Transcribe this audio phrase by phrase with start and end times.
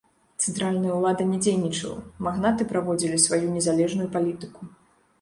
[0.45, 1.99] Цэнтральная ўлада не дзейнічала,
[2.29, 4.61] магнаты праводзілі сваю незалежную палітыку.